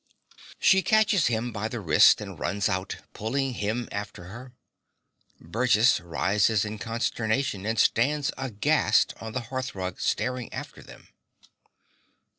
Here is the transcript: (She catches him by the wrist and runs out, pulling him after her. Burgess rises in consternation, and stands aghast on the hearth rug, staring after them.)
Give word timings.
(She 0.57 0.81
catches 0.81 1.27
him 1.27 1.51
by 1.51 1.67
the 1.67 1.79
wrist 1.79 2.21
and 2.21 2.39
runs 2.39 2.67
out, 2.67 2.95
pulling 3.13 3.53
him 3.53 3.87
after 3.91 4.23
her. 4.23 4.51
Burgess 5.39 5.99
rises 5.99 6.65
in 6.65 6.79
consternation, 6.79 7.67
and 7.67 7.77
stands 7.77 8.31
aghast 8.35 9.13
on 9.21 9.33
the 9.33 9.41
hearth 9.53 9.75
rug, 9.75 9.99
staring 9.99 10.51
after 10.51 10.81
them.) 10.81 11.09